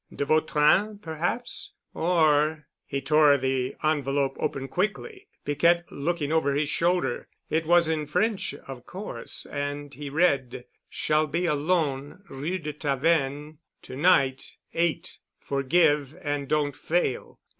De 0.11 0.25
Vautrin 0.25 0.97
perhaps——? 0.97 1.73
Or—— 1.93 2.65
He 2.87 3.01
tore 3.03 3.37
the 3.37 3.75
envelope 3.83 4.35
open 4.39 4.67
quickly, 4.67 5.27
Piquette 5.45 5.91
looking 5.91 6.31
over 6.31 6.55
his 6.55 6.69
shoulder. 6.69 7.27
It 7.51 7.67
was 7.67 7.87
in 7.87 8.07
French, 8.07 8.55
of 8.67 8.87
course, 8.87 9.45
and 9.45 9.93
he 9.93 10.09
read, 10.09 10.65
"Shall 10.89 11.27
be 11.27 11.45
alone 11.45 12.23
Rue 12.29 12.57
de 12.57 12.73
Tavennes 12.73 13.57
to 13.83 13.95
night 13.95 14.57
eight. 14.73 15.19
Forgive 15.39 16.17
and 16.23 16.47
don't 16.47 16.75
fail. 16.75 17.39